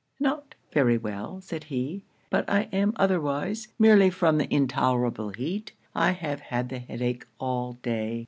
'Not 0.19 0.55
very 0.71 0.97
well,' 0.97 1.41
said 1.41 1.65
he; 1.65 2.05
'but 2.31 2.49
I 2.49 2.61
am 2.73 2.93
otherwise, 2.95 3.67
merely 3.77 4.09
from 4.09 4.39
the 4.39 4.51
intolerable 4.51 5.29
heat. 5.29 5.73
I 5.93 6.09
have 6.09 6.39
had 6.39 6.69
the 6.69 6.79
head 6.79 7.03
ache 7.03 7.27
all 7.39 7.73
day.' 7.83 8.19